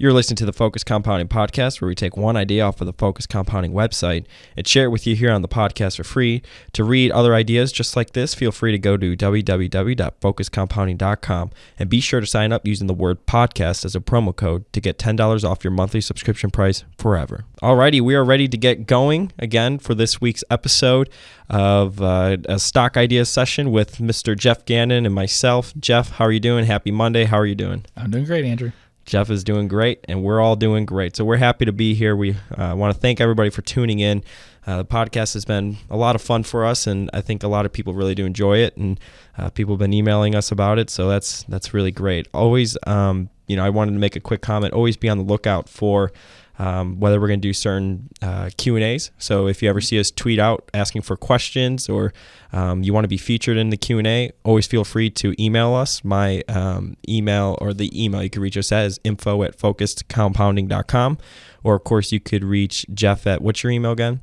[0.00, 2.94] You're listening to the Focus Compounding Podcast, where we take one idea off of the
[2.94, 4.24] Focus Compounding website
[4.56, 6.40] and share it with you here on the podcast for free.
[6.72, 12.00] To read other ideas just like this, feel free to go to www.focuscompounding.com and be
[12.00, 15.44] sure to sign up using the word podcast as a promo code to get $10
[15.44, 17.44] off your monthly subscription price forever.
[17.62, 21.10] Alrighty, we are ready to get going again for this week's episode
[21.50, 24.34] of uh, a stock ideas session with Mr.
[24.34, 25.74] Geoff Gannon and myself.
[25.78, 26.64] Geoff, how are you doing?
[26.64, 27.24] Happy Monday.
[27.24, 27.84] How are you doing?
[27.98, 28.72] I'm doing great, Andrew.
[29.10, 31.16] Geoff is doing great, and we're all doing great.
[31.16, 32.14] So we're happy to be here.
[32.14, 34.22] We uh, want to thank everybody for tuning in.
[34.64, 37.48] Uh, the podcast has been a lot of fun for us, and I think a
[37.48, 39.00] lot of people really do enjoy it, and
[39.36, 40.90] uh, people have been emailing us about it.
[40.90, 42.28] So that's that's really great.
[42.32, 44.74] Always, um, you know, I wanted to make a quick comment.
[44.74, 46.12] Always be on the lookout for
[46.60, 49.10] um, whether we're going to do certain uh, Q and A's.
[49.18, 52.12] So if you ever see us tweet out asking for questions or
[52.52, 55.34] um, you want to be featured in the Q and A, always feel free to
[55.42, 56.04] email us.
[56.04, 61.18] My um, email or the email you can reach us at info at focuscompounding.com.
[61.64, 64.20] Or of course you could reach Geoff at what's your email again?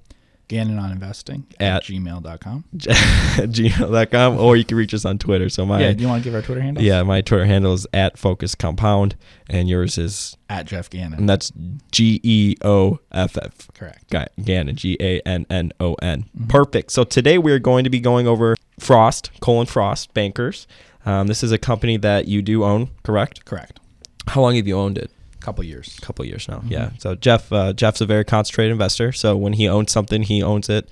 [0.47, 2.63] Gannon on investing At- at, gmail.com.
[2.73, 5.49] gmail.com or you can reach us on Twitter.
[5.49, 6.83] So my yeah, do you want to give our Twitter handle?
[6.83, 9.15] yeah, my Twitter handle is at Focus Compound
[9.49, 11.19] and yours is At Geoff Gannon.
[11.19, 11.51] and that's
[11.91, 13.69] G E O F F.
[13.73, 14.09] Correct.
[14.09, 16.25] Ga- Gannon, G A N N O N.
[16.47, 16.91] Perfect.
[16.91, 20.67] So today we're going to be going over Frost, Cullen Frost Bankers.
[21.05, 23.45] Um, this is a company that you do own, correct?
[23.45, 23.79] Correct.
[24.27, 25.09] How long have you owned it?
[25.47, 25.97] Couple years.
[25.97, 26.61] A couple years now.
[26.67, 26.89] Yeah.
[26.99, 29.13] So Geoff, uh, Geoff's a very concentrated investor.
[29.13, 30.89] So when he owns something, he owns it,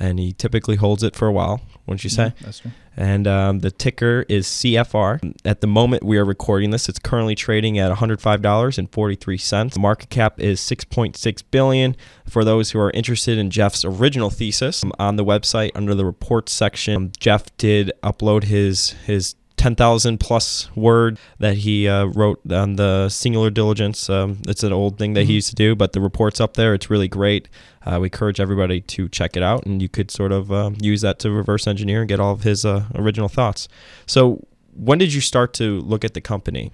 [0.00, 1.60] and he typically holds it for a while.
[1.84, 2.24] Wouldn't you say?
[2.24, 2.70] Yeah, that's true.
[2.96, 5.34] and um, the ticker is CFR.
[5.44, 9.72] At the moment we are recording this, it's currently trading at $105.43.
[9.72, 11.94] The market cap is 6.6 billion.
[12.26, 16.04] For those who are interested in Geoff's original thesis, um, on the website under the
[16.06, 22.40] reports section, um, Geoff did upload his his 10,000 plus word that he uh, wrote
[22.50, 24.08] on the singular diligence.
[24.08, 26.74] Um, it's an old thing that he used to do, but the report's up there.
[26.74, 27.48] It's really great.
[27.84, 31.00] Uh, we encourage everybody to check it out, and you could sort of um, use
[31.02, 33.68] that to reverse engineer and get all of his uh, original thoughts.
[34.06, 36.70] So, when did you start to look at the company?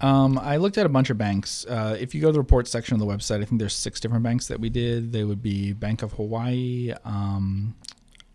[0.00, 1.66] Um, I looked at a bunch of banks.
[1.66, 4.00] Uh, if you go to the report section of the website, I think there's six
[4.00, 5.12] different banks that we did.
[5.12, 7.74] They would be Bank of Hawaii, um,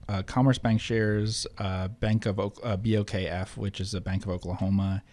[0.09, 5.03] uh, Commerce Bancshares, uh, Bank of uh, BOKF, which is a Bank of Oklahoma,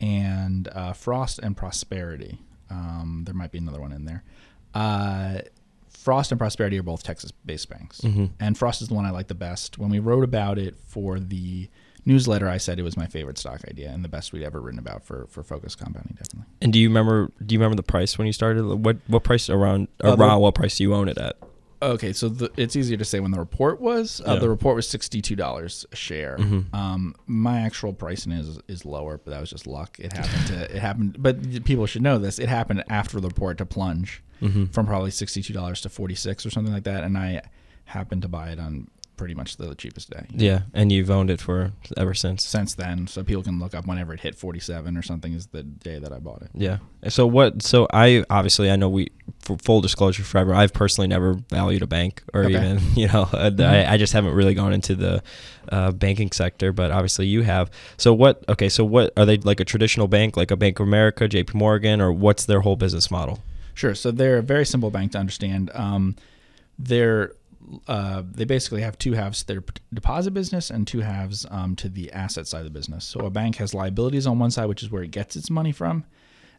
[0.00, 2.38] and uh, Frost and Prosperity.
[2.70, 4.22] Um, there might be another one in there.
[4.74, 5.40] Uh,
[5.90, 8.00] Frost and Prosperity are both Texas-based banks,
[8.40, 9.78] and Frost is the one I like the best.
[9.78, 11.68] When we wrote about it for the
[12.06, 14.78] newsletter, I said it was my favorite stock idea and the best we'd ever written
[14.78, 16.14] about for for focus compounding.
[16.16, 16.46] Definitely.
[16.62, 17.30] And do you remember?
[17.44, 18.64] Do you remember the price when you started?
[18.64, 21.36] What what price around Uh, around what price do you own it at?
[21.80, 24.20] Okay, so the, it's easier to say when the report was.
[24.26, 24.38] Uh, Yeah.
[24.40, 26.36] The report was sixty-two dollars a share.
[26.72, 29.96] Um, my actual pricing is is lower, but that was just luck.
[30.00, 32.38] It happened to it happened, but people should know this.
[32.38, 34.22] It happened after the report to plunge
[34.72, 37.42] from probably sixty-two dollars to forty-six or something like that, and I
[37.84, 38.88] happened to buy it on
[39.18, 40.24] pretty much the cheapest day.
[40.30, 42.46] Yeah, and you've owned it for ever since.
[42.46, 45.62] Since then, so people can look up whenever it hit forty-seven or something is the
[45.62, 46.50] day that I bought it.
[46.54, 46.78] Yeah.
[47.08, 47.62] So what?
[47.62, 49.08] So I obviously I know we
[49.40, 50.54] for full disclosure forever.
[50.54, 52.54] I've personally never valued a bank or Okay.
[52.54, 55.22] even you know I, I just haven't really gone into the
[55.70, 56.72] uh, banking sector.
[56.72, 57.70] But obviously you have.
[57.98, 58.42] So what?
[58.48, 58.68] Okay.
[58.70, 61.58] So what are they like a traditional bank like a Bank of America, J.P.
[61.58, 63.42] Morgan, or what's their whole business model?
[63.74, 63.94] Sure.
[63.94, 65.70] So they're a very simple bank to understand.
[65.74, 66.16] Um,
[66.78, 67.32] they're
[67.86, 71.88] uh, they basically have two halves: to their deposit business and two halves um, to
[71.88, 73.04] the asset side of the business.
[73.04, 75.72] So a bank has liabilities on one side, which is where it gets its money
[75.72, 76.04] from,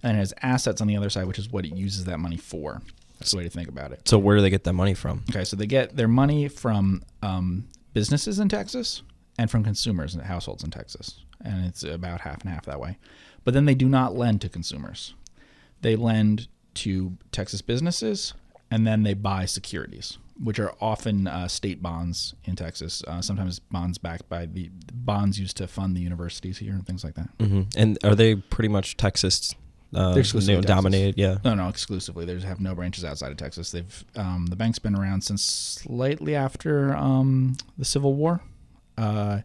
[0.04, 2.38] and it has assets on the other side, which is what it uses that money
[2.38, 2.82] for.
[3.20, 4.08] That's the way to think about it.
[4.08, 5.24] So where do they get that money from?
[5.30, 9.02] Okay, so they get their money from um, businesses in Texas
[9.38, 12.98] and from consumers and households in Texas, and it's about half and half that way.
[13.44, 15.14] But then they do not lend to consumers;
[15.82, 18.34] they lend to Texas businesses,
[18.72, 23.04] and then they buy securities, which are often uh, state bonds in Texas.
[23.08, 27.04] Uh, sometimes bonds backed by the bonds used to fund the universities here and things
[27.04, 27.30] like that.
[27.40, 29.56] hmm And are they pretty much Texas?
[29.92, 31.16] Uh, exclusively you know, dominated.
[31.18, 31.38] Yeah.
[31.44, 32.24] No, no, exclusively.
[32.24, 33.72] They have no branches outside of Texas.
[33.72, 38.40] They've um, the bank's been around since slightly after um, the Civil War,
[39.00, 39.42] uh,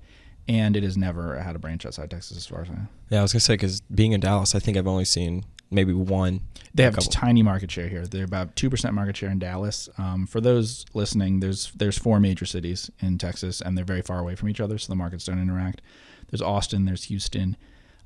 [0.47, 2.87] and it has never had a branch outside Texas, as far as I know.
[3.09, 3.21] Yeah.
[3.21, 6.41] I was gonna say because being in Dallas, I think I've only seen maybe one.
[6.75, 8.07] They have tiny market share here.
[8.07, 9.89] They're about two percent market share in Dallas.
[9.99, 14.19] Um, for those listening, there's there's four major cities in Texas, and they're very far
[14.19, 15.83] away from each other, so the markets don't interact.
[16.31, 17.57] There's Austin, there's Houston,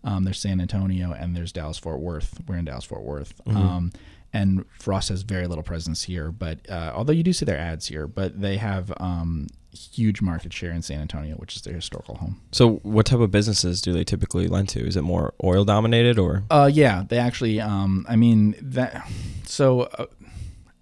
[0.04, 2.40] um, there's San Antonio, and there's Dallas Fort Worth.
[2.46, 3.34] We're in Dallas Fort Worth.
[3.46, 3.92] Um,
[4.32, 7.86] and Frost has very little presence here, but uh, although you do see their ads
[7.86, 12.16] here, but they have um, huge market share in San Antonio, which is their historical
[12.16, 12.40] home.
[12.52, 14.86] So, what type of businesses do they typically lend to?
[14.86, 16.44] Is it more oil dominated or?
[16.50, 17.60] Uh, yeah, they actually.
[17.60, 19.10] Um, I mean that.
[19.44, 20.06] So, uh,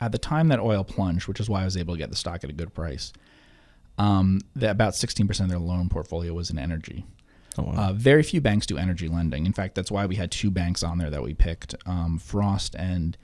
[0.01, 2.17] at the time that oil plunged, which is why I was able to get the
[2.17, 3.13] stock at a good price,
[3.99, 7.07] um, that about 16% of their loan portfolio was in energy.
[7.59, 7.73] Oh, wow.
[7.75, 9.47] Uh, very few banks do energy lending.
[9.47, 12.75] In fact, that's why we had two banks on there that we picked um, Frost
[12.75, 13.17] and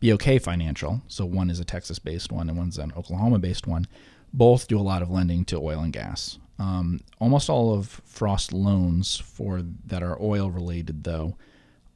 [0.00, 1.02] BOK Financial.
[1.08, 3.86] So one is a Texas based one and one's an Oklahoma based one.
[4.32, 6.38] Both do a lot of lending to oil and gas.
[6.58, 11.36] Um, almost all of Frost loans for that are oil related, though,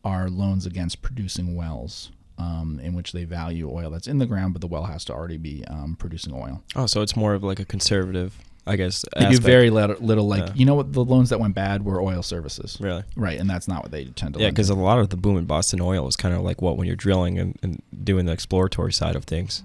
[0.05, 2.11] are loans against producing wells.
[2.37, 5.13] Um, in which they value oil that's in the ground, but the well has to
[5.13, 6.65] already be um, producing oil.
[6.75, 9.05] oh, so it's more of like a conservative, I guess.
[9.17, 10.53] They do very little, little like Yeah.
[10.57, 13.05] you know what the loans that went bad were oil services, really.
[13.15, 13.39] right?
[13.39, 14.41] And that's not what they tend to.
[14.41, 16.89] Yeah, because a lot of the boom in oil is kind of like what when
[16.89, 19.63] you're drilling and, and doing the exploratory side of things.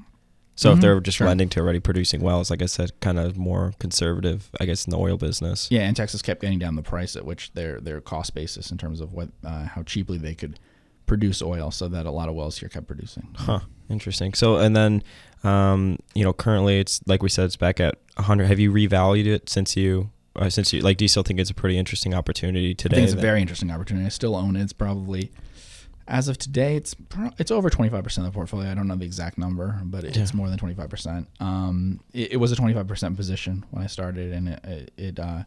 [0.60, 1.28] So if Mhm, they're just sure.
[1.28, 4.92] lending to already producing wells, like I said, kind of more conservative, I guess, in
[4.92, 5.70] the oil business.
[5.72, 8.78] Yeah, and Texas kept getting down the price at which their their cost basis in
[8.78, 10.60] terms of what uh, how cheaply they could
[11.06, 13.30] produce oil, so that a lot of wells here kept producing.
[13.38, 13.62] Huh.
[13.90, 14.34] Interesting.
[14.34, 15.02] So and then,
[15.46, 18.48] um, you know, currently it's like we said, it's back at 100.
[18.48, 20.10] Have you revalued it since you?
[20.36, 22.98] Uh, since you like, do you still think it's a pretty interesting opportunity today?
[22.98, 24.06] I think it's a very interesting opportunity.
[24.06, 24.62] I still own it.
[24.64, 25.32] It's probably
[26.10, 26.96] as of today, it's
[27.38, 28.70] it's over twenty five percent of the portfolio.
[28.70, 30.26] I don't know the exact number, but it's Yeah.
[30.34, 31.28] more than twenty five percent.
[31.40, 34.92] Um, it, it was a twenty five percent position when I started, and it, it,
[34.98, 35.44] it uh,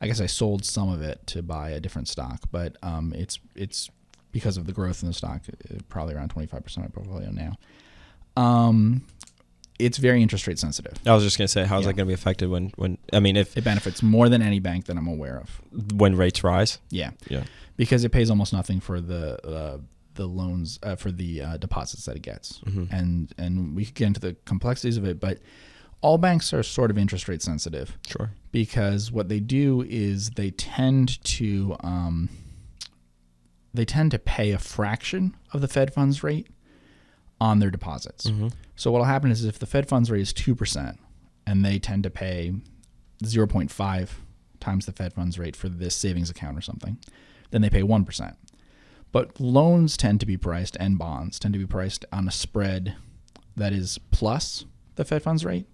[0.00, 3.38] I guess I sold some of it to buy a different stock, but um, it's
[3.56, 3.90] it's
[4.30, 7.02] because of the growth in the stock, uh, probably around twenty five percent of my
[7.02, 7.56] portfolio now.
[8.36, 9.02] Um,
[9.78, 10.94] it's very interest rate sensitive.
[11.06, 11.88] I was just gonna say, how's Yeah.
[11.88, 14.84] that gonna be affected when when I mean, if It benefits more than any bank
[14.86, 15.60] that I'm aware of.
[15.94, 16.78] when rates rise?
[16.90, 17.10] Yeah.
[17.28, 17.44] Yeah.
[17.76, 19.78] because it pays almost nothing for the uh,
[20.14, 22.92] the loans uh, for the uh, deposits that it gets, Mhm.
[22.92, 25.38] and and we could get into the complexities of it, but
[26.00, 28.32] all banks are sort of interest rate sensitive Sure.
[28.50, 32.28] because what they do is they tend to um,
[33.74, 36.48] they tend to pay a fraction of the Fed funds rate
[37.40, 38.26] on their deposits.
[38.26, 38.48] Mm-hmm.
[38.76, 40.98] So what'll happen is if the Fed funds rate is two percent,
[41.46, 42.52] and they tend to pay
[43.24, 44.20] zero point five
[44.60, 46.98] times the Fed funds rate for this savings account or something,
[47.50, 48.36] then they pay one percent.
[49.12, 52.96] But loans tend to be priced and bonds tend to be priced on a spread
[53.56, 54.64] that is plus
[54.96, 55.66] the Fed funds rate,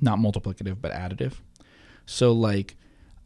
[0.00, 1.34] not multiplicative but additive.
[2.04, 2.76] So like,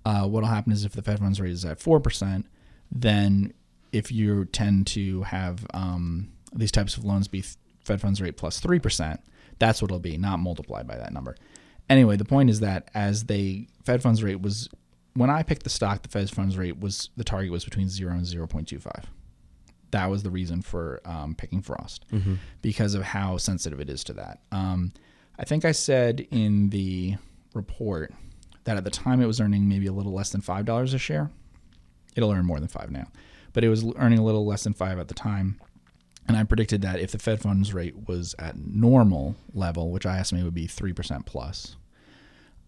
[0.05, 2.47] uh, what'll happen is if the Fed funds rate is at four percent,
[2.91, 3.53] then
[3.93, 7.45] if you tend to have um, these types of loans be
[7.85, 9.19] Fed funds rate plus 3%,
[9.59, 11.37] that's what it'll be, not multiplied by that number.
[11.89, 14.69] Anyway, the point is that as they Fed funds rate was
[15.15, 18.13] when I picked the stock, the Fed funds rate was the target was between 0
[18.13, 19.05] and 0.25.
[19.93, 22.35] That was the reason for um, picking Frost Mm-hmm.
[22.63, 24.41] because of how sensitive it is to that.
[24.53, 24.93] Um,
[25.39, 27.17] I think I said in the
[27.55, 28.13] report
[28.65, 30.99] that at the time it was earning maybe a little less than five dollars a
[30.99, 31.31] share.
[32.15, 33.07] It'll earn more than five now,
[33.53, 35.61] but it was earning a little less than five at the time.
[36.29, 40.19] And I predicted that if the Fed funds rate was at normal level, which I
[40.19, 41.77] estimate would be three percent plus,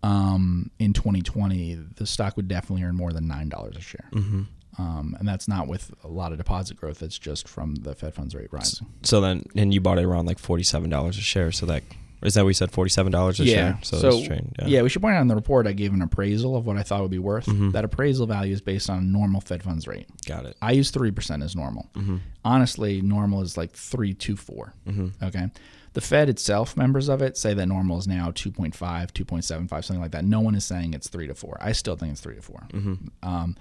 [0.02, 4.08] um, in 2020, the stock would definitely earn more than nine dollars a share.
[4.12, 4.42] Mm-hmm.
[4.78, 7.00] Um, and that's not with a lot of deposit growth.
[7.00, 8.86] That's just from the Fed funds rate rising.
[9.02, 11.52] So then, and you bought it around like forty-seven dollars a share.
[11.52, 11.82] So that
[12.22, 13.78] is that we said forty-seven dollars a share.
[13.82, 14.80] So, So, it's trading- yeah.
[14.82, 17.02] we should point out in the report I gave an appraisal of what I thought
[17.02, 17.46] would be worth.
[17.46, 17.72] Mhm.
[17.72, 20.06] That appraisal value is based on a normal Fed funds rate.
[20.26, 20.56] got it.
[20.62, 21.90] I use three percent as normal.
[21.94, 22.16] Mm-hmm.
[22.44, 24.72] Honestly, normal is like three two four.
[24.88, 25.08] Mm-hmm.
[25.24, 25.48] Okay.
[25.94, 28.72] The Fed itself, members of it, say that normal is now 2.5,
[29.12, 30.24] 2.75, something like that.
[30.24, 31.58] No one is saying it's three to four.
[31.60, 32.66] I still think it's three to four.
[32.72, 32.94] Mm-hmm.
[33.22, 33.56] Um,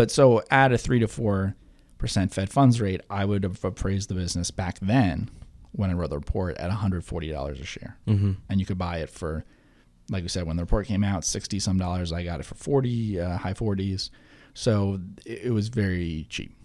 [0.00, 1.54] but so at a three to four
[1.98, 5.28] percent Fed funds rate, I would have appraised the business back then
[5.72, 7.98] when I wrote the report at $140 a share.
[8.08, 8.32] Mm-hmm.
[8.48, 9.44] And you could buy it for,
[10.08, 12.14] like we said, when the report came out, 60 some dollars.
[12.14, 14.08] I got it for 40, uh, high 40s.
[14.54, 16.56] So it, it was very cheap.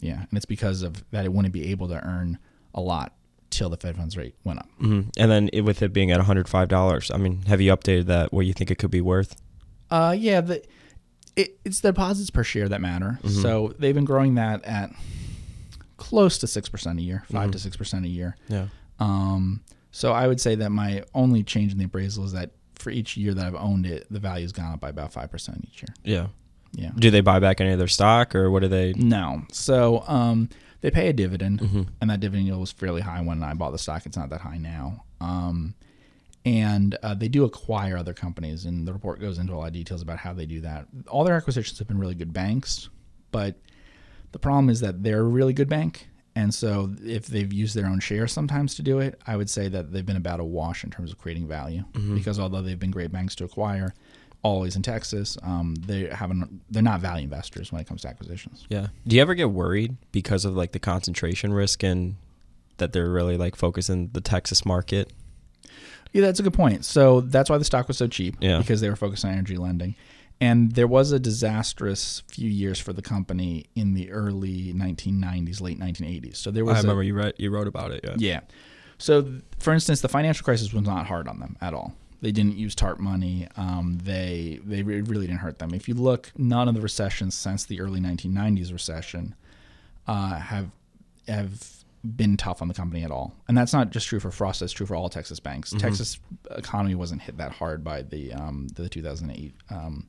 [0.00, 0.18] Yeah.
[0.18, 2.38] And it's because of that it wouldn't be able to earn
[2.74, 3.14] a lot
[3.48, 4.68] till the Fed funds rate went up.
[4.78, 5.08] Mm-hmm.
[5.16, 7.74] And then it, with it being at one hundred five dollars, I mean, have you
[7.74, 8.30] updated that?
[8.30, 9.40] What you think it could be worth?
[9.90, 10.62] Uh, yeah, the
[11.36, 13.18] it, it's the deposits per share that matter.
[13.22, 13.42] Mhm.
[13.42, 14.90] So they've been growing that at
[15.96, 17.60] close to six percent a year, 5 to Mhm.
[17.60, 18.36] six percent a year.
[18.48, 18.66] Yeah.
[18.98, 19.60] Um,
[19.90, 23.16] so I would say that my only change in the appraisal is that for each
[23.16, 25.94] year that I've owned it, the value's gone up by about five percent each year.
[26.04, 26.26] Yeah.
[26.72, 26.90] Yeah.
[26.98, 28.92] Do they buy back any of their stock, or what do they?
[28.94, 29.42] No.
[29.52, 30.48] So um,
[30.80, 31.82] they pay a dividend, Mm-hmm.
[32.00, 34.06] and that dividend yield was fairly high when I bought the stock.
[34.06, 35.04] It's not that high now.
[35.20, 35.74] Um,
[36.44, 39.72] and uh, they do acquire other companies, and the report goes into a lot of
[39.72, 40.86] details about how they do that.
[41.08, 42.88] All their acquisitions have been really good banks,
[43.30, 43.56] but
[44.32, 47.86] the problem is that they're a really good bank, And so, if they've used their
[47.86, 50.82] own shares sometimes to do it, I would say that they've been about a wash
[50.82, 51.84] in terms of creating value.
[52.14, 53.94] Because although they've been great banks to acquire,
[54.42, 56.60] always in Texas, um, they haven't.
[56.72, 58.66] They're not value investors when it comes to acquisitions.
[58.68, 58.88] Yeah.
[59.06, 62.16] Do you ever get worried because of like the concentration risk and
[62.78, 65.12] that they're really like focusing the Texas market?
[66.14, 66.84] Yeah, that's a good point.
[66.86, 68.58] So that's why the stock was so cheap Yeah.
[68.58, 69.94] because they were focused on energy lending.
[70.40, 75.78] And there was a disastrous few years for the company in the early 1990s, late
[75.78, 76.36] 1980s.
[76.36, 78.00] So there was I a- remember you read you wrote about it.
[78.04, 78.14] Yeah.
[78.18, 78.40] Yeah.
[78.96, 81.94] So, th- for instance, the financial crisis was not hard on them at all.
[82.22, 83.48] They didn't use TARP money.
[83.56, 85.74] Um, they they re- really didn't hurt them.
[85.74, 89.34] If you look, none of the recessions since the early 1990s recession
[90.06, 90.70] uh, have
[91.28, 93.34] have been tough on the company at all.
[93.48, 94.60] And that's not just true for Frost.
[94.60, 95.72] That's true for all Texas banks.
[95.78, 96.18] Texas
[96.50, 100.08] economy wasn't hit that hard by the um, the 2008 um,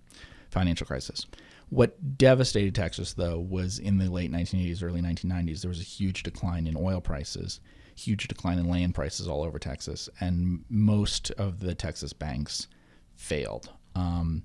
[0.50, 1.25] financial crisis.
[1.70, 6.24] What devastated Texas, though, was in the late 1980s, early 1990s, there was a huge
[6.24, 7.60] decline in oil prices,
[7.96, 12.68] huge decline in land prices all over Texas, and most of the Texas banks
[13.16, 13.72] failed.
[13.96, 14.44] Um,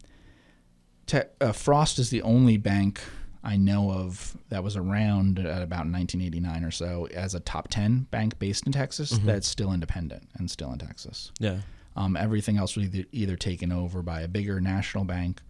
[1.07, 3.00] Te- uh, Frost is the only bank
[3.42, 8.06] I know of that was around at about 1989 or so as a top 10
[8.11, 11.32] bank based in Texas that's still independent and still in Texas.
[11.38, 11.61] Yeah.
[11.97, 15.40] Um, everything else was either, either taken over by a bigger national bank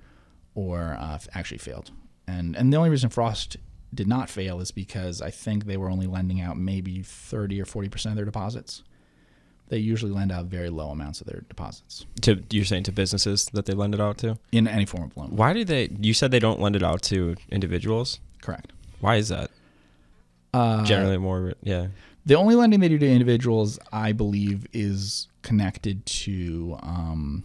[0.54, 1.90] or uh, actually failed.
[2.26, 3.56] And and the only reason Frost
[3.92, 7.64] did not fail is because I think they were only lending out maybe 30 or
[7.64, 8.84] 40 percent of their deposits.
[9.70, 13.46] They usually lend out very low amounts of their deposits To you're saying to businesses
[13.54, 14.38] that they lend it out to?
[14.52, 15.30] in any form of loan.
[15.34, 15.88] Why do they?
[16.00, 18.20] You said they don't lend it out to individuals.
[18.42, 18.72] Correct.
[19.00, 19.50] Why is that?
[20.52, 21.86] Uh, Generally, more yeah.
[22.26, 27.44] The only lending they do to individuals, I believe, is connected to um,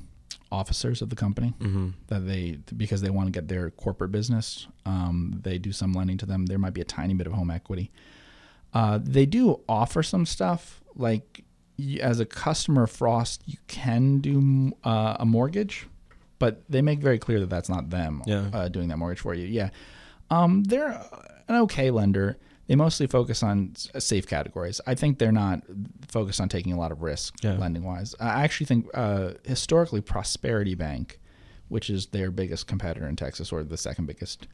[0.52, 1.90] officers of the company Mm-hmm.
[2.08, 4.68] that they because they want to get their corporate business.
[4.86, 6.48] Um, they do some lending to them.
[6.48, 7.92] There might be a tiny bit of home equity.
[8.74, 11.44] Uh, they do offer some stuff like
[12.02, 15.88] as a customer of Frost, you can do uh, a mortgage,
[16.40, 18.50] but they make very clear that that's not them Yeah.
[18.54, 19.46] uh, doing that mortgage for you.
[19.48, 19.70] Yeah,
[20.30, 21.02] um, they're
[21.48, 22.38] an okay lender.
[22.68, 24.82] They mostly focus on safe categories.
[24.88, 25.62] I think they're not
[26.08, 27.58] focused on taking a lot of risk Yeah.
[27.58, 28.16] lending wise.
[28.20, 31.20] I actually think uh, historically Prosperity Bank,
[31.68, 34.48] which is their biggest competitor in Texas or the second biggest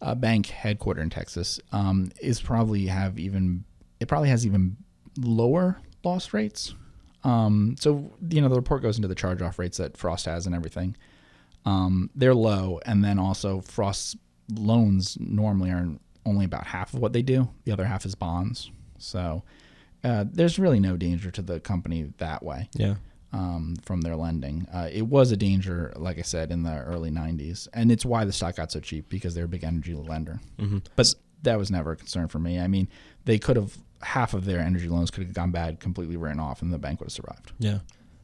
[0.00, 3.64] uh, bank headquartered in Texas, um, is probably have even
[4.00, 4.76] it probably has even
[5.18, 6.74] lower loss rates.
[7.24, 10.46] Um, so you know the report goes into the charge off rates that Frost has
[10.46, 10.96] and everything.
[11.64, 14.16] Um, they're low, and then also Frost's
[14.54, 15.88] loans normally are
[16.26, 17.48] only about half of what they do.
[17.64, 18.70] The other half is bonds.
[18.98, 19.42] So
[20.02, 22.94] uh, there's really no danger to the company that way Yeah.
[23.32, 24.66] um, from their lending.
[24.72, 27.68] Uh, it was a danger, like I said, in the early 90s.
[27.74, 30.40] And it's why the stock got so cheap because they're a big energy lender.
[30.58, 30.78] Mm-hmm.
[30.96, 32.58] But that was never a concern for me.
[32.58, 32.88] I mean,
[33.26, 36.62] they could have, half of their energy loans could have gone bad, completely written off,
[36.62, 37.52] and the bank would have survived.
[37.58, 37.78] Yeah.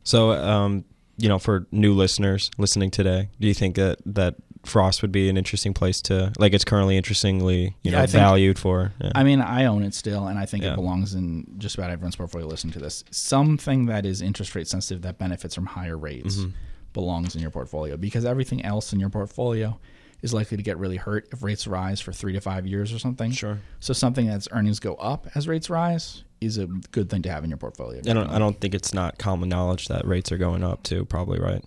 [0.05, 0.85] So, um,
[1.17, 5.29] you know, for new listeners listening today, do you think that that Frost would be
[5.31, 6.53] an interesting place to like?
[6.53, 8.93] It's currently interestingly, you Yeah, know, I think- valued for.
[9.01, 9.13] Yeah.
[9.15, 10.73] I mean, I own it still, and I think Yeah.
[10.73, 13.05] it belongs in just about everyone's portfolio listening to this.
[13.11, 16.53] Something that is interest rate sensitive that benefits from higher rates Mhm.
[16.93, 19.79] belongs in your portfolio because everything else in your portfolio
[20.23, 22.99] is likely to get really hurt if rates rise for three to five years or
[22.99, 23.31] something.
[23.31, 23.59] Sure.
[23.81, 27.45] So something that's earnings go up as rates rise is a good thing to have
[27.45, 28.01] in your portfolio.
[28.09, 28.31] I don't.
[28.31, 31.05] I don't think it's not common knowledge that rates are going up too.
[31.05, 31.65] Probably right.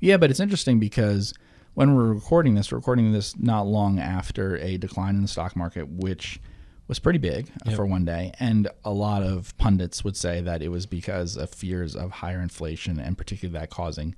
[0.00, 1.32] Yeah, but it's interesting because
[1.74, 5.56] when we're recording this, we're recording this not long after a decline in the stock
[5.56, 6.40] market, which
[6.86, 7.76] was pretty big uh, Yep.
[7.76, 8.32] for one day.
[8.38, 12.40] And a lot of pundits would say that it was because of fears of higher
[12.40, 14.14] inflation and particularly that causing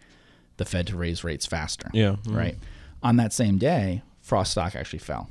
[0.56, 1.88] the Fed to raise rates faster.
[1.92, 2.16] Yeah.
[2.24, 2.36] mm.
[2.36, 2.58] Right.
[3.06, 5.28] On that same day, Frost stock actually fell.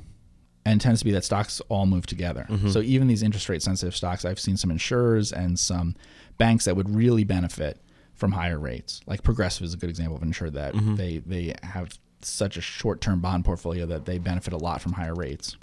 [0.64, 2.44] And tends to be that stocks all move together.
[2.48, 2.70] Mm-hmm.
[2.70, 5.94] So even these interest rate sensitive stocks, I've seen some insurers and some
[6.38, 7.80] banks that would really benefit
[8.14, 9.00] from higher rates.
[9.06, 10.96] Like Progressive is a good example of an insurer that Mm-hmm.
[10.96, 14.92] they they have such a short term bond portfolio that they benefit a lot from
[14.94, 15.56] higher rates.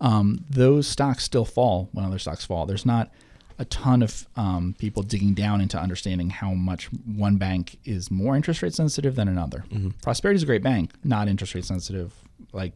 [0.00, 2.66] Um, those stocks still fall when other stocks fall.
[2.66, 3.12] There's not
[3.58, 8.36] a ton of um, people digging down into understanding how much one bank is more
[8.36, 9.64] interest rate sensitive than another.
[9.70, 9.90] Mm-hmm.
[10.02, 12.12] Prosperity is a great bank, not interest rate sensitive,
[12.52, 12.74] like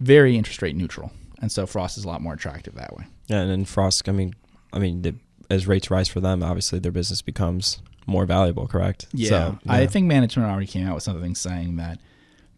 [0.00, 1.12] very interest rate neutral.
[1.40, 3.04] And so Frost is a lot more attractive that way.
[3.26, 4.08] Yeah, and then Frost.
[4.08, 4.34] I mean,
[4.72, 5.14] I mean, the,
[5.48, 8.66] as rates rise for them, obviously their business becomes more valuable.
[8.66, 9.06] Correct.
[9.12, 11.98] Yeah, So, I think management already came out with something saying that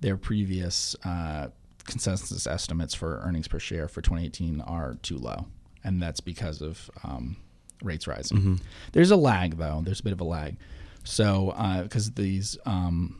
[0.00, 1.48] their previous uh,
[1.84, 5.46] consensus estimates for earnings per share for 2018 are too low,
[5.84, 7.36] and that's because of um,
[7.82, 8.38] rates rising.
[8.38, 8.54] Mm-hmm.
[8.92, 9.82] There's a lag though.
[9.84, 10.56] There's a bit of a lag.
[11.04, 13.18] So because these um,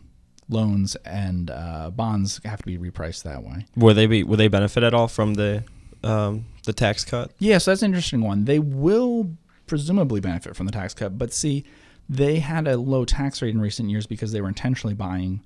[0.49, 3.67] loans and uh, bonds have to be repriced that way.
[3.77, 4.23] Will they be?
[4.23, 5.65] Will they benefit at all from the
[6.05, 7.31] um, the tax cut.
[7.39, 8.45] Yeah, so that's an interesting one.
[8.45, 11.65] They will presumably benefit from the tax cut, but see,
[12.09, 15.43] they had a low tax rate in recent years because they were intentionally buying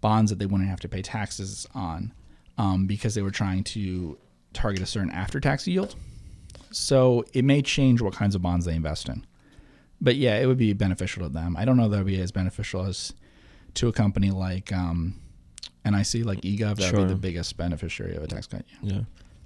[0.00, 2.12] bonds that they wouldn't have to pay taxes on
[2.56, 4.18] um, because they were trying to
[4.52, 5.94] target a certain after tax yield.
[6.70, 9.26] So it may change what kinds of bonds they invest in.
[10.00, 11.56] But yeah, it would be beneficial to them.
[11.56, 13.12] I don't know that would be as beneficial as
[13.74, 15.20] to a company like um,
[15.84, 16.76] NIC, like eGov.
[16.76, 18.64] That would be the biggest beneficiary of a tax cut.
[18.82, 18.92] Yeah.
[18.92, 19.00] Yeah.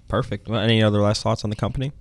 [0.09, 0.49] Perfect.
[0.49, 1.93] Well, any other last thoughts on the company?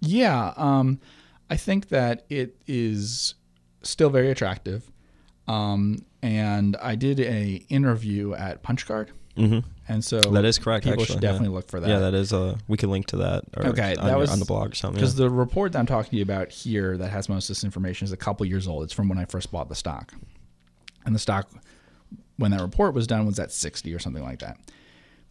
[0.00, 1.00] Yeah, um,
[1.48, 3.34] I think that it is
[3.82, 4.90] still very attractive.
[5.46, 9.68] Um, and I did a interview at PunchCard, Mm-hmm.
[9.88, 10.84] and so That is correct.
[10.84, 11.30] people actually, should yeah.
[11.32, 11.88] definitely look for that.
[11.88, 12.56] Yeah, that is a.
[12.68, 13.44] We can link to that.
[13.56, 14.96] Or Okay, on, that was- on the blog or something.
[15.00, 15.26] because Yeah.
[15.26, 18.04] the report that I'm talking to you about here that has most of this information
[18.06, 18.84] is a couple years old.
[18.84, 20.12] It's from when I first bought the stock,
[21.04, 21.50] and the stock
[22.36, 24.58] when that report was done was at 60 or something like that.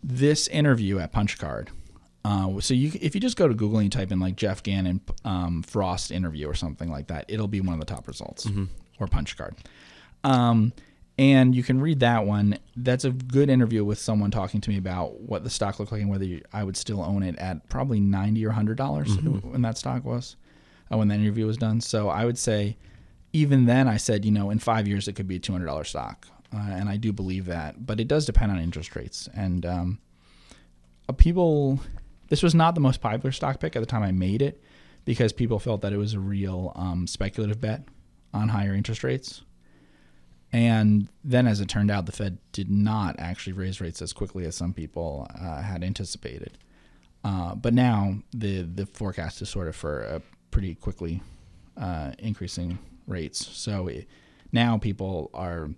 [0.04, 1.70] This interview at PunchCard.
[2.24, 4.64] Uh, so you, if you just go to Google and you type in like Geoff
[4.64, 8.48] Gannon um, Frost interview or something like that, it'll be one of the top results
[9.00, 9.54] or PunchCard.
[10.24, 10.74] Um,
[11.18, 12.58] and you can read that one.
[12.76, 16.02] That's a good interview with someone talking to me about what the stock looked like
[16.02, 19.62] and whether you, I would still own it at probably ninety or hundred dollars when
[19.62, 20.36] that stock was,
[20.92, 21.80] uh, when that interview was done.
[21.82, 22.78] So I would say,
[23.34, 25.68] even then, I said, you know, in five years it could be a two hundred
[25.68, 27.86] dollar stock, uh, and I do believe that.
[27.86, 30.00] But it does depend on interest rates and um,
[31.08, 31.80] uh, people.
[32.28, 34.62] This was not the most popular stock pick at the time I made it
[35.06, 37.84] because people felt that it was a real um, speculative bet
[38.34, 39.44] on higher interest rates.
[40.54, 44.46] And then, as it turned out, the Fed did not actually raise rates as quickly
[44.46, 46.58] as some people uh, had anticipated.
[47.24, 50.22] Uh, but now the the forecast is sort of for a
[50.52, 51.22] pretty quickly
[51.76, 53.46] uh, increasing rates.
[53.46, 54.08] So it,
[54.52, 55.70] now people are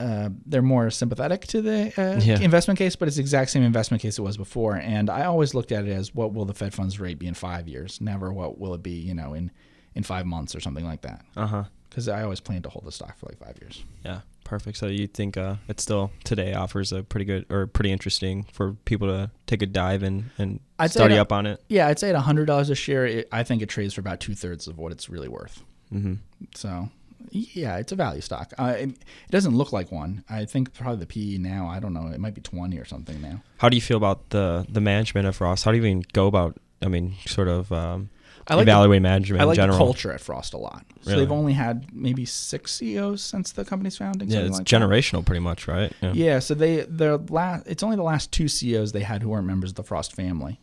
[0.00, 2.40] uh, they're more sympathetic to the uh, Yeah.
[2.40, 4.74] investment case, but it's the exact same investment case it was before.
[4.76, 7.34] And I always looked at it as what will the Fed funds rate be in
[7.34, 8.00] five years?
[8.00, 9.50] Never what will it be, you know, in
[9.94, 11.24] in five months or something like that.
[11.36, 11.64] Uh huh.
[11.88, 13.84] Because I always plan to hold the stock for like five years.
[14.04, 14.20] Yeah.
[14.44, 14.76] Perfect.
[14.76, 18.74] So you think uh, it still today offers a pretty good or pretty interesting for
[18.84, 21.62] people to take a dive in and I'd study up on it.
[21.68, 24.20] Yeah, I'd say at hundred dollars a share, it, I think it trades for about
[24.20, 25.62] two thirds of what it's really worth.
[25.92, 26.14] Mm-hmm.
[26.54, 26.90] So,
[27.30, 28.52] yeah, it's a value stock.
[28.58, 30.24] Uh, it, it doesn't look like one.
[30.28, 31.66] I think probably the PE now.
[31.66, 32.08] I don't know.
[32.08, 33.42] It might be twenty or something now.
[33.58, 35.64] How do you feel about the the management of Frost?
[35.64, 36.58] How do you even go about?
[36.82, 38.10] I mean, sort of um,
[38.48, 39.78] I like the, evaluate management I like the general.
[39.78, 40.84] culture at Frost a lot.
[41.02, 41.24] So Really?
[41.24, 44.28] they've only had maybe six CEOs since the company's founding.
[44.30, 44.80] Yeah, it's like that.
[44.80, 45.92] generational, pretty much, right?
[46.00, 49.46] Yeah, so they their last it's only the last two CEOs they had who weren't
[49.46, 50.60] members of the Frost family.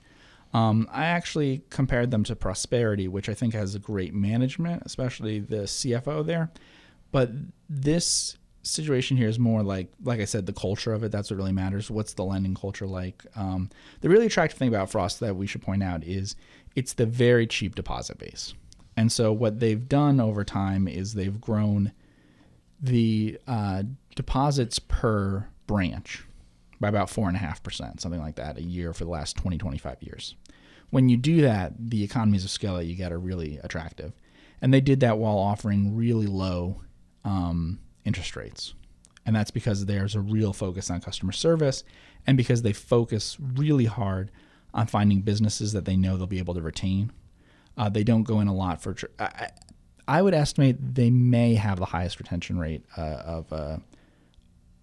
[0.54, 5.40] Um, I actually compared them to Prosperity, which I think has a great management, especially
[5.40, 6.52] the CFO there.
[7.12, 7.32] But
[7.70, 11.12] this situation here is more like, like I said, the culture of it.
[11.12, 11.90] That's what really matters.
[11.90, 13.26] What's the lending culture like?
[13.36, 13.70] Um,
[14.02, 16.36] the really attractive thing about Frost that we should point out is
[16.76, 18.54] it's the very cheap deposit base.
[18.98, 21.92] And so what they've done over time is they've grown
[22.82, 23.84] the uh,
[24.16, 26.26] deposits per branch
[26.80, 30.36] by about 4.5%, something like that, a year for the last 20, 25 years.
[30.90, 34.14] When you do that, the economies of scale that you get are really attractive.
[34.62, 36.82] And they did that while offering really low
[37.24, 38.74] um, interest rates.
[39.26, 41.84] And that's because there's a real focus on customer service
[42.26, 44.32] and because they focus really hard
[44.74, 47.12] on finding businesses that they know they'll be able to retain.
[47.78, 48.94] Uh, they don't go in a lot for.
[48.94, 49.50] Tr- I,
[50.08, 53.82] I- would estimate they may have the highest retention rate uh, of a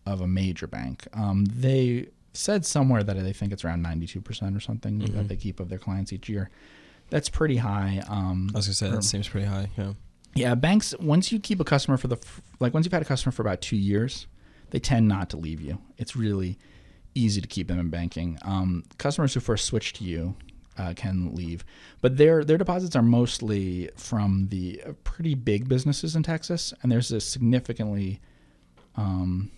[0.06, 1.06] of a major bank.
[1.12, 5.16] Um, they said somewhere that they think it's around ninety two percent or something Mm-hmm.
[5.16, 6.48] that they keep of their clients each year.
[7.10, 8.02] That's pretty high.
[8.08, 9.68] Um, I was gonna say that seems pretty high.
[9.76, 9.92] Yeah.
[10.38, 10.94] Yeah, banks.
[11.00, 12.18] Once you keep a customer for the
[12.60, 14.26] like, once you've had a customer for about two years,
[14.70, 15.78] they tend not to leave you.
[15.96, 16.58] It's really
[17.14, 18.38] easy to keep them in banking.
[18.42, 20.36] Um, customers who first switch to you
[20.76, 21.64] uh, can leave,
[22.00, 26.92] but their their deposits are mostly from the uh, pretty big businesses in Texas, and
[26.92, 28.20] there's a significantly
[28.96, 29.50] um,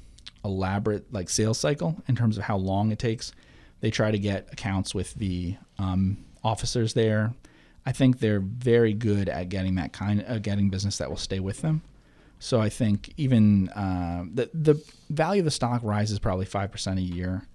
[0.44, 3.32] elaborate like sales cycle in terms of how long it takes.
[3.80, 7.34] They try to get accounts with the um, officers there.
[7.86, 11.40] I think they're very good at getting that kind of getting business that will stay
[11.40, 11.82] with them.
[12.38, 16.98] So I think even uh, the the value of the stock rises probably five percent
[16.98, 17.46] a year,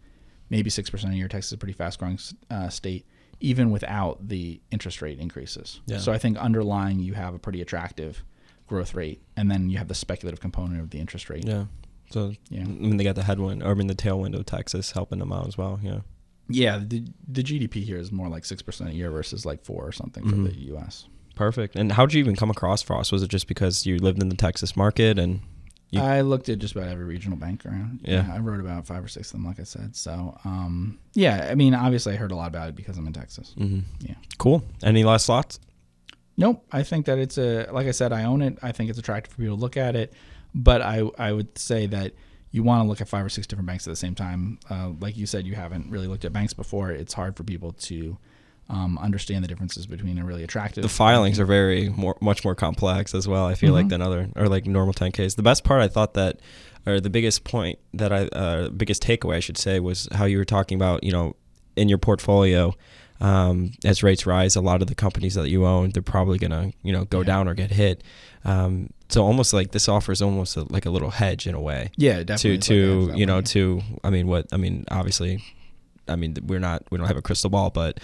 [0.50, 1.28] maybe six percent a year.
[1.28, 3.06] Texas is a pretty fast growing uh, state,
[3.40, 5.82] even without the interest rate increases.
[5.88, 5.98] Yeah.
[5.98, 8.24] So I think underlying you have a pretty attractive
[8.68, 11.46] growth rate, and then you have the speculative component of the interest rate.
[11.48, 11.66] Yeah.
[12.12, 12.62] So Yeah.
[12.62, 15.32] I mean, they got the headwind, or I mean, the tailwind of Texas helping them
[15.32, 15.80] out as well.
[15.82, 16.02] Yeah.
[16.48, 19.86] Yeah, the the GDP here is more like six percent a year versus like four
[19.88, 20.46] or something for Mhm.
[20.54, 21.06] the U.S.
[21.36, 21.76] Perfect.
[21.76, 23.12] And how did you even come across Frost?
[23.12, 25.42] Was it just because you lived in the Texas market and
[25.92, 28.02] You- I looked at just about every regional bank around.
[28.04, 28.28] Yeah.
[28.32, 29.96] I wrote about five or six of them, like I said.
[29.96, 33.14] So, um, yeah, I mean, obviously, I heard a lot about it because I'm in
[33.14, 33.54] Texas.
[33.58, 34.16] hmm Yeah.
[34.38, 34.64] Cool.
[34.84, 35.60] Any last thoughts?
[36.38, 36.66] Nope.
[36.72, 38.58] I think that it's a like I said, I own it.
[38.62, 40.14] I think it's attractive for people to look at it,
[40.54, 42.14] but I I would say that
[42.56, 44.58] you want to look at five or six different banks at the same time.
[44.70, 46.90] Uh, like you said, you haven't really looked at banks before.
[46.92, 48.18] It's hard for people to
[48.70, 50.82] um, understand the differences between a really attractive.
[50.82, 53.46] The filings are very more, much more complex as well.
[53.46, 53.90] I feel like Mhm.
[53.90, 55.36] than other or like normal 10ks.
[55.36, 56.40] The best part I thought that,
[56.88, 60.38] or the biggest point that I, uh, biggest takeaway I should say was how you
[60.40, 61.36] were talking about, you know,
[61.76, 62.74] in your portfolio,
[63.22, 66.72] um, as rates rise, a lot of the companies that you own, they're probably gonna,
[66.84, 67.26] you know, go Yeah.
[67.26, 68.04] down or get hit.
[68.46, 71.92] Um, so almost like this offers almost a, like a little hedge in a way
[71.98, 72.52] Yeah, to definitely.
[72.58, 73.42] Like to that you know way.
[73.44, 75.44] to I mean what I mean obviously
[76.08, 78.00] I mean we're not we don't have a crystal ball but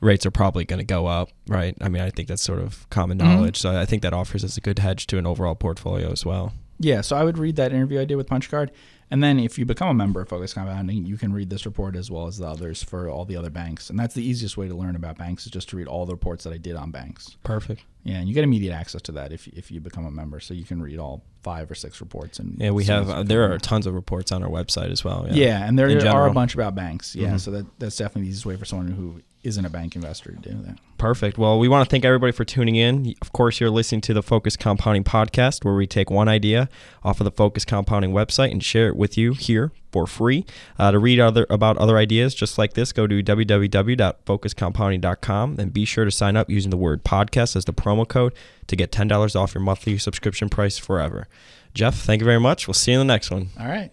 [0.00, 2.88] rates are probably going to go up right I mean I think that's sort of
[2.90, 3.22] common Mhm.
[3.24, 6.24] knowledge so I think that offers us a good hedge to an overall portfolio as
[6.26, 8.70] well Yeah, so I would read that interview I did with Punchcard,
[9.10, 11.96] and then if you become a member of Focus Compounding, you can read this report
[11.96, 13.88] as well as the others for all the other banks.
[13.88, 16.12] And that's the easiest way to learn about banks is just to read all the
[16.12, 17.38] reports that I did on banks.
[17.44, 20.40] perfect Yeah, and you get immediate access to that if if you become a member,
[20.40, 22.38] so you can read all five or six reports.
[22.38, 25.26] And yeah we have uh, there are tons of reports on our website as well
[25.30, 27.14] Yeah, and there are a bunch about banks.
[27.14, 27.40] Yeah, Mhm.
[27.40, 30.38] so that that's definitely the easiest way for someone who isn't a bank investor to
[30.50, 30.76] do that.
[30.98, 31.38] Perfect.
[31.38, 33.14] Well, we want to thank everybody for tuning in.
[33.22, 36.68] Of course, you're listening to the Focus Compounding Podcast, where we take one idea
[37.04, 40.44] off of the Focus Compounding website and share it with you here for free.
[40.78, 45.86] Uh, to read other about other ideas just like this, go to www.focuscompounding.com and be
[45.86, 48.34] sure to sign up using the word podcast as the promo code
[48.66, 51.28] to get $10 off your monthly subscription price forever.
[51.72, 52.68] Geoff, thank you very much.
[52.68, 53.48] We'll see you in the next one.
[53.58, 53.90] All right.